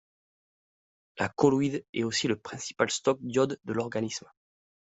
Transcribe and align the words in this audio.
La 1.19 1.29
colloïde 1.29 1.85
est 1.93 2.01
aussi 2.03 2.27
le 2.27 2.35
principal 2.35 2.89
stock 2.89 3.19
d'iode 3.21 3.59
de 3.65 3.73
l'organisme. 3.73 4.25